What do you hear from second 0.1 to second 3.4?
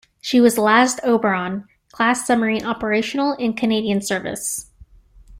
She was the last "Oberon"-class submarine operational